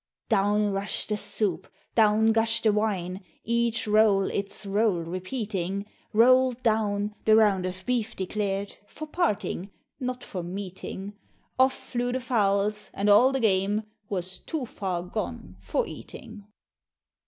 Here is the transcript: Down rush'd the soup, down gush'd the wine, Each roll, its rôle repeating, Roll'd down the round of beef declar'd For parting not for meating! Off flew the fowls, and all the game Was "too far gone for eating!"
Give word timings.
Down 0.29 0.71
rush'd 0.73 1.09
the 1.09 1.15
soup, 1.17 1.67
down 1.93 2.31
gush'd 2.31 2.63
the 2.63 2.73
wine, 2.73 3.21
Each 3.43 3.85
roll, 3.85 4.31
its 4.31 4.65
rôle 4.65 5.03
repeating, 5.05 5.85
Roll'd 6.11 6.63
down 6.63 7.13
the 7.25 7.35
round 7.35 7.67
of 7.67 7.85
beef 7.85 8.15
declar'd 8.15 8.77
For 8.87 9.05
parting 9.07 9.69
not 9.99 10.23
for 10.23 10.41
meating! 10.41 11.13
Off 11.59 11.75
flew 11.75 12.13
the 12.13 12.19
fowls, 12.19 12.89
and 12.95 13.09
all 13.11 13.31
the 13.31 13.39
game 13.39 13.83
Was 14.09 14.39
"too 14.39 14.65
far 14.65 15.03
gone 15.03 15.55
for 15.59 15.85
eating!" 15.85 16.47